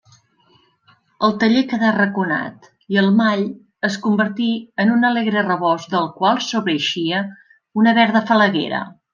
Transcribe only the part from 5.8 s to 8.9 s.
del qual sobreeixia una verda falaguera.